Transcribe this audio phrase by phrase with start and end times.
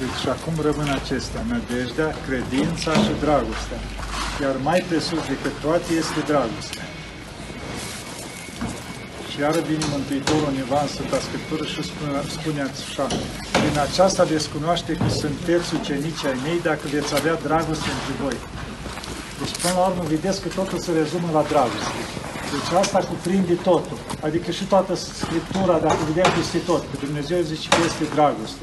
[0.00, 3.80] Deci și acum rămân acestea, nădejdea, credința și dragostea.
[4.44, 6.86] Iar mai presus decât toate este dragostea.
[9.30, 13.06] Și iară vine Mântuitorul undeva în Sfânta Scriptură și spune, spune așa,
[13.60, 18.38] Prin aceasta veți cunoaște că sunteți ucenici ai mei dacă veți avea dragoste între voi.
[19.38, 22.00] Deci, până la urmă, vedeți că totul se rezumă la dragoste.
[22.54, 23.98] Deci asta cuprinde totul.
[24.26, 24.92] Adică și toată
[25.22, 28.62] Scriptura, dacă vedem peste tot, că Dumnezeu zice că este dragoste.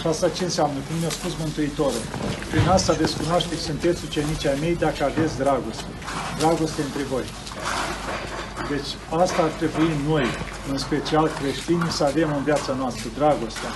[0.00, 0.78] Și asta ce înseamnă?
[0.86, 2.04] Cum ne-a spus Mântuitorul.
[2.50, 5.90] Prin asta veți cunoaște că sunteți ucenici ai mei dacă aveți dragoste.
[6.38, 7.26] Dragoste între voi.
[8.72, 8.90] Deci
[9.22, 10.26] asta ar trebui noi,
[10.70, 13.72] în special creștini, să avem în viața noastră, dragostea.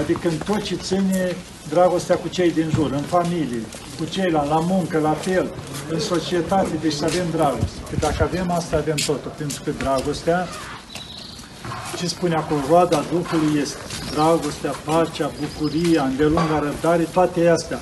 [0.00, 1.36] Adică în tot ce ține
[1.68, 3.62] dragostea cu cei din jur, în familie,
[3.98, 5.54] cu ceilalți, la muncă, la fel,
[5.88, 7.78] în societate, deci să avem dragoste.
[7.90, 9.32] Că dacă avem asta, avem totul.
[9.36, 10.48] Pentru că dragostea,
[11.98, 13.78] ce spune acolo, roada Duhului este
[14.14, 17.78] dragostea, pacea, bucuria, îndelunga răbdare, toate astea.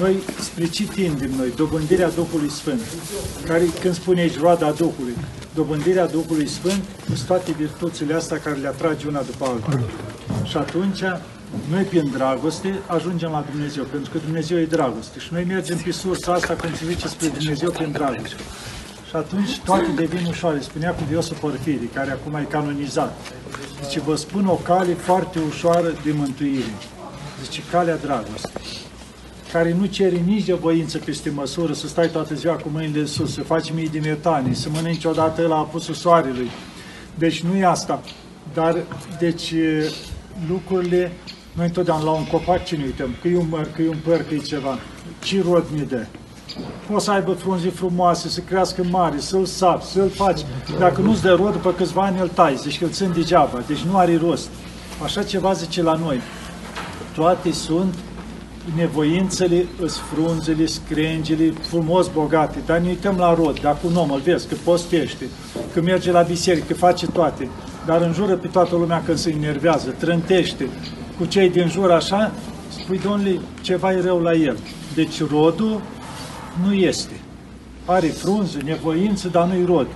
[0.00, 1.52] Noi spre ce tindem noi?
[1.56, 2.80] Dobândirea Duhului Sfânt.
[3.46, 5.16] Care, când spune aici roada Duhului,
[5.54, 9.80] dobândirea Duhului Sfânt sunt toate virtuțile astea care le atrage una după alta.
[10.44, 11.00] Și atunci,
[11.70, 15.18] noi prin dragoste ajungem la Dumnezeu, pentru că Dumnezeu e dragoste.
[15.18, 18.42] Și noi mergem pe sursa asta, cum se zice, spre Dumnezeu prin dragoste.
[19.08, 20.60] Și atunci toate devin ușoare.
[20.60, 23.16] Spunea cu Viosul Porfirii, care acum e canonizat.
[23.82, 26.74] Zice, vă spun o cale foarte ușoară de mântuire.
[27.42, 28.84] Zice, calea dragostei
[29.52, 33.06] care nu cere nici de voință peste măsură, să stai toată ziua cu mâinile în
[33.06, 36.50] sus, să faci mii de metani, să mănânci odată la apusul soarelui.
[37.14, 38.02] Deci nu e asta.
[38.54, 38.76] Dar,
[39.18, 39.54] deci,
[40.48, 41.12] lucrurile,
[41.52, 43.98] noi întotdeauna la un copac ce ne uităm, că e un măr, că e un
[44.04, 44.78] păr, că e ceva.
[45.22, 46.06] Ce rod ne dă?
[46.90, 50.40] Poți să aibă frunze frumoase, să crească mari, să-l sapi, să-l faci.
[50.78, 53.80] Dacă nu-ți dă rod, după câțiva ani îl tai, zici că îl țin degeaba, deci
[53.80, 54.48] nu are rost.
[55.02, 56.20] Așa ceva zice la noi.
[57.14, 57.94] Toate sunt
[58.76, 64.20] nevoințele, îs frunzele, screngele, frumos bogate, dar ne uităm la rod, dacă un om îl
[64.20, 65.24] vezi, că postește,
[65.72, 67.48] că merge la biserică, că face toate,
[67.86, 70.68] dar înjură pe toată lumea când se enervează, trântește
[71.18, 72.32] cu cei din jur așa,
[72.68, 74.56] spui, domnule, ceva e rău la el.
[74.94, 75.80] Deci rodul
[76.64, 77.12] nu este.
[77.84, 79.86] Are frunze, nevoință, dar nu-i rod.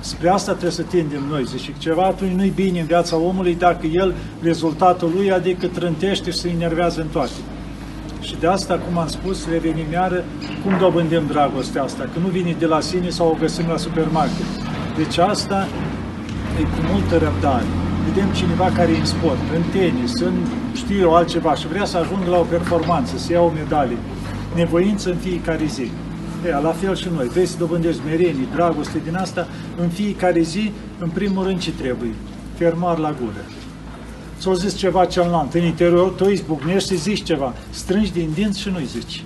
[0.00, 1.44] Spre asta trebuie să tindem noi.
[1.44, 6.38] Zice, ceva atunci nu-i bine în viața omului dacă el, rezultatul lui, adică trântește și
[6.38, 7.30] se enervează în toate.
[8.20, 10.24] Și de asta, cum am spus, revenim iară,
[10.64, 14.46] cum dobândim dragostea asta, că nu vine de la sine sau o găsim la supermarket.
[14.96, 15.68] Deci asta
[16.60, 17.64] e cu multă răbdare.
[18.08, 20.34] Vedem cineva care e în sport, în tenis, în
[20.74, 23.96] știu eu altceva și vrea să ajungă la o performanță, să ia o medalie.
[24.54, 25.90] Nevoință în fiecare zi.
[26.46, 27.28] E, la fel și noi.
[27.28, 29.48] Vrei să dobândești merenie, dragoste din asta,
[29.80, 32.14] în fiecare zi, în primul rând ce trebuie?
[32.56, 33.44] Fermar la gură
[34.38, 38.68] ți-o zis ceva celălalt, în interior tu izbucnești și zici ceva, strângi din dinți și
[38.68, 39.24] nu-i zici.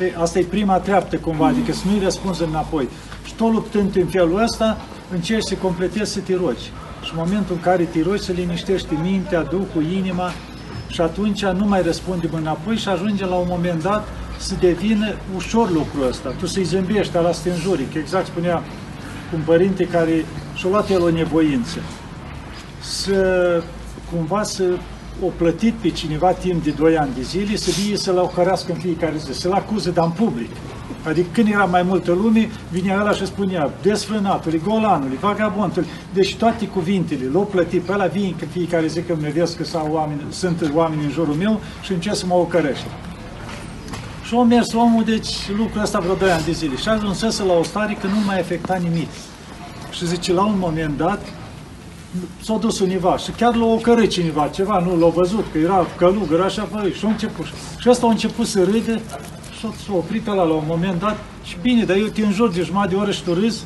[0.00, 2.88] E, asta e prima treaptă cumva, adică să nu-i răspunzi înapoi.
[3.24, 4.80] Și tot luptând în felul ăsta,
[5.12, 6.72] încerci să completezi să te rogi.
[7.04, 10.30] Și în momentul în care te rogi, să liniștești mintea, Duhul, inima
[10.88, 14.08] și atunci nu mai răspundem înapoi și ajunge la un moment dat
[14.40, 16.34] să devină ușor lucrul ăsta.
[16.38, 18.62] Tu să-i zâmbești, ala să te înjuri, că exact spunea
[19.34, 20.24] un părinte care
[20.54, 21.78] și-a luat el o nevoință.
[22.80, 23.62] Să
[24.12, 24.64] cumva să
[25.24, 28.78] o plătit pe cineva timp de 2 ani de zile, să vie să-l ocărească în
[28.78, 30.50] fiecare zi, să-l acuze, dar în public.
[31.04, 36.66] Adică când era mai multă lume, vinea ăla și spunea desfrânatului, golanului, vagabondului, deci toate
[36.66, 40.20] cuvintele l-au plătit pe ăla, vin în fiecare zi că îmi vezi că sau oameni,
[40.30, 42.86] sunt oameni în jurul meu și încep să mă ocărește.
[44.30, 47.52] Și a mers omul, deci lucrul ăsta vreo 2 ani de zile și ajunsese la
[47.52, 49.08] o stare că nu mai afecta nimic.
[49.90, 51.20] Și zice, la un moment dat,
[52.42, 56.40] s-a dus univa și chiar l-a ocărât cineva, ceva, nu l-a văzut, că era călugăr,
[56.40, 57.46] așa, bă, și a început.
[57.78, 59.02] Și ăsta a început să râde
[59.58, 62.62] și s-a oprit ăla la un moment dat și bine, dar eu te înjur de
[62.62, 63.64] jumătate de oră și tu râzi.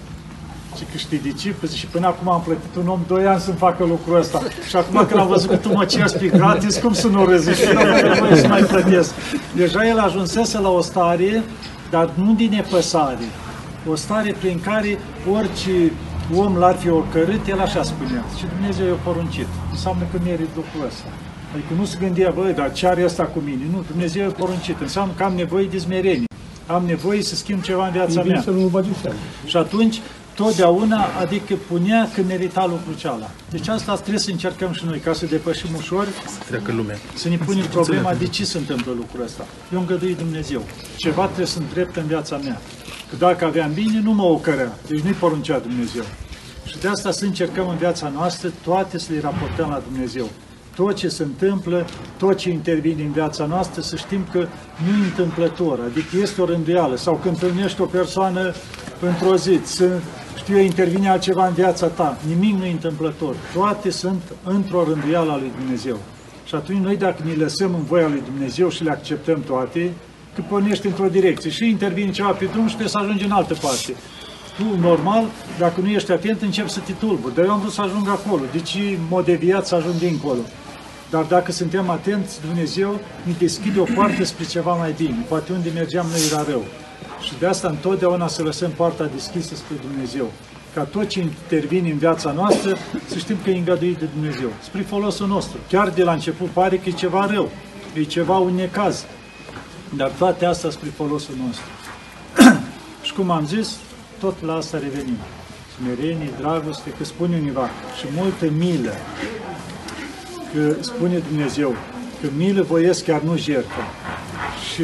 [0.76, 1.50] Și că știi de ce?
[1.50, 4.42] Păi și până acum am plătit un om 2 ani să-mi facă lucrul ăsta.
[4.68, 7.50] Și acum când am văzut că tu mă ceri pe gratis, cum să nu râzi?
[7.50, 9.12] Și nu am să mai plătesc.
[9.56, 11.42] Deja el ajunsese la o stare,
[11.90, 13.26] dar nu din nepăsare.
[13.90, 14.98] O stare prin care
[15.32, 15.92] orice
[16.34, 18.24] om l-ar fi ocărât, el așa spunea.
[18.38, 19.46] Și Dumnezeu i-a poruncit.
[19.70, 21.08] Înseamnă că merit lucrul ăsta.
[21.52, 23.62] Adică nu se gândea, băi, dar ce are asta cu mine?
[23.72, 24.80] Nu, Dumnezeu i-a poruncit.
[24.80, 26.24] Înseamnă că am nevoie de smerenie.
[26.66, 28.40] Am nevoie să schimb ceva în viața mea.
[28.40, 28.84] Să nu
[29.46, 30.00] și atunci,
[30.34, 33.30] totdeauna, adică punea că merita lucrul ceala.
[33.50, 36.96] Deci asta trebuie să încercăm și noi, ca să depășim ușor, să treacă lumea.
[37.14, 39.46] Să ne punem problema de ce se întâmplă lucrul ăsta.
[39.72, 40.62] Eu îngădui Dumnezeu.
[40.96, 42.60] Ceva trebuie să îndrept în viața mea.
[43.10, 44.78] Că dacă aveam bine, nu mă ocărea.
[44.88, 46.04] Deci nu-i poruncea Dumnezeu.
[46.66, 50.28] Și de asta să încercăm în viața noastră toate să le raportăm la Dumnezeu.
[50.74, 51.86] tot ce se întâmplă,
[52.18, 54.38] tot ce intervine în viața noastră, să știm că
[54.84, 56.96] nu e întâmplător, adică este o rânduială.
[56.96, 58.54] Sau când întâlnești o persoană
[59.00, 60.00] într-o zi, să,
[60.36, 63.36] știu eu, intervine altceva în viața ta, nimic nu e întâmplător.
[63.54, 65.98] Toate sunt într-o rânduială a lui Dumnezeu.
[66.44, 69.92] Și atunci noi dacă ne lăsăm în voia lui Dumnezeu și le acceptăm toate,
[70.34, 73.54] că pornești într-o direcție și intervine ceva pe drum și trebuie să ajungi în altă
[73.60, 73.94] parte.
[74.56, 75.24] Tu, normal,
[75.58, 77.34] dacă nu ești atent, începi să te tulburi.
[77.34, 78.42] Dar eu am vrut să ajung acolo.
[78.52, 78.78] Deci,
[79.08, 80.40] mă deviat să ajung dincolo.
[81.10, 85.24] Dar dacă suntem atenți, Dumnezeu ne deschide o poartă spre ceva mai bine.
[85.28, 86.64] Poate unde mergeam noi era rău.
[87.20, 90.30] Și de asta întotdeauna să lăsăm poarta deschisă spre Dumnezeu.
[90.74, 92.76] Ca tot ce intervine în viața noastră,
[93.06, 94.48] să știm că e îngăduit de Dumnezeu.
[94.62, 95.58] Spre folosul nostru.
[95.68, 97.50] Chiar de la început pare că e ceva rău.
[97.94, 99.04] E ceva un necaz.
[99.96, 101.64] Dar toate astea spre folosul nostru.
[103.06, 103.76] și cum am zis,
[104.20, 105.16] tot la asta revenim.
[105.76, 107.68] Smerenie, dragoste, că spune univa,
[107.98, 108.92] și multă milă.
[110.52, 111.76] Că spune Dumnezeu,
[112.20, 113.82] că milă voiesc chiar nu jertfă.
[114.72, 114.82] Și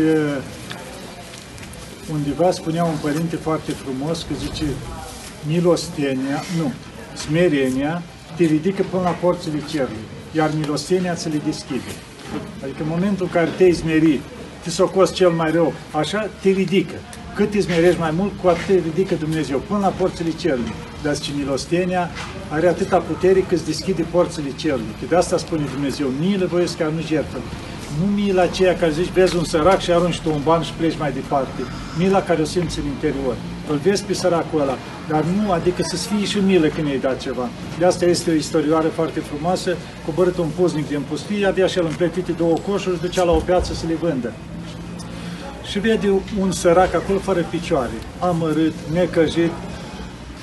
[2.13, 4.65] undeva spunea un părinte foarte frumos că zice,
[5.47, 6.73] milostenia, nu,
[7.17, 8.03] smerenia
[8.37, 11.93] te ridică până la porțile cerului, iar milostenia ți le deschide.
[12.63, 14.21] Adică în momentul în care te-ai smerit,
[14.63, 16.95] te socoți cel mai rău, așa te ridică.
[17.35, 20.73] Cât îți smerești mai mult, cu atât te ridică Dumnezeu, până la porțile cerului.
[21.03, 22.11] Dar ce milostenia
[22.49, 24.95] are atâta putere că îți deschide porțile cerului.
[25.01, 27.39] Că de asta spune Dumnezeu, milă voiesc ca nu jertfă.
[27.99, 30.99] Nu mila aceea care zici, vezi un sărac și arunci tu un ban și pleci
[30.99, 31.63] mai departe.
[31.99, 33.35] Mila care o simți în interior.
[33.71, 34.77] Îl vezi pe săracul ăla,
[35.09, 37.49] dar nu, adică să-ți fie și milă când i-ai dat ceva.
[37.79, 41.87] De asta este o istorioară foarte frumoasă, coborât un puznic din pustie, avea și el
[41.87, 44.33] împletite două coșuri, ducea la o piață să le vândă
[45.71, 46.11] și vede
[46.41, 49.51] un sărac acolo fără picioare, amărât, necăjit,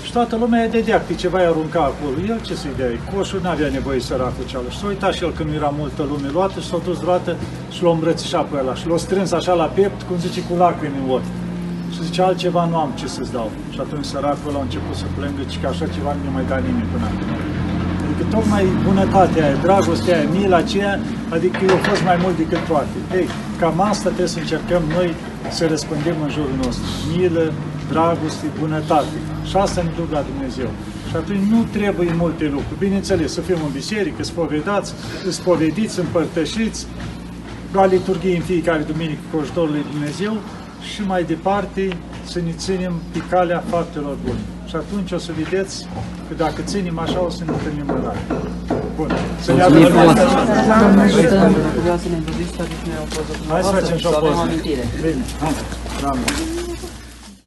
[0.08, 2.16] și toată lumea e de pe ceva i arunca acolo.
[2.32, 2.90] El ce să-i dea?
[3.12, 4.72] Coșul n-avea nevoie săracul cealaltă.
[4.74, 7.32] Și s-a uitat și el când era multă lume luată și s-a dus roată
[7.74, 8.74] și l-a îmbrățișat pe ăla.
[8.80, 11.32] Și l-a strâns așa la piept, cum zice, cu lacrimi în ochi.
[11.94, 13.50] Și zice, altceva nu am ce să-ți dau.
[13.74, 16.90] Și atunci săracul a început să plângă, și că așa ceva nu mai da nimeni
[16.94, 17.30] până acum.
[18.06, 20.94] Adică tocmai bunătatea aia, dragostea aia, mila aceea,
[21.36, 22.98] adică eu fost mai mult decât toate.
[23.20, 23.28] Ei,
[23.60, 25.10] cam asta trebuie să încercăm noi
[25.58, 26.88] să răspândim în jurul nostru.
[27.12, 27.46] Milă,
[27.90, 29.18] dragoste, bunătate.
[29.50, 30.70] Și asta ne duc la Dumnezeu.
[31.10, 32.80] Și atunci nu trebuie multe lucruri.
[32.80, 34.94] Bineînțeles, să fim în biserică, spovedați,
[35.30, 36.88] spovediți, împărtășiți,
[37.72, 40.38] la liturghie în fiecare duminică cu ajutorul lui Dumnezeu
[40.94, 44.40] și mai departe să ne ținem pe calea faptelor bune.
[44.68, 45.88] Și atunci o să vedeți
[46.28, 48.18] că dacă ținem așa o să ne întâlnim în rai.
[48.96, 49.12] Bun.
[49.42, 49.82] Să ne avem
[53.50, 54.50] Hai să facem și o poză.
[54.62, 54.84] Bine.
[55.40, 55.54] Hai.
[56.00, 56.20] Bravo.